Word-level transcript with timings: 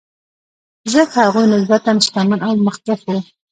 ځکه 0.93 1.15
هغوی 1.25 1.45
نسبتا 1.53 1.91
شتمن 2.05 2.39
او 2.47 2.53
مخکښ 2.65 2.99
وو. 3.07 3.19